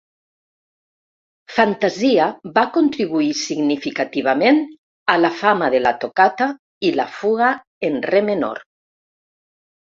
"Fantasia" 1.57 2.25
va 2.55 2.63
contribuir 2.77 3.29
significativament 3.41 4.63
a 5.15 5.19
la 5.21 5.33
fama 5.45 5.71
de 5.77 5.85
la 5.87 5.95
Toccata 6.07 6.51
i 6.91 6.95
la 6.99 7.09
Fuga 7.21 7.55
en 7.93 8.05
re 8.11 8.27
menor. 8.35 8.67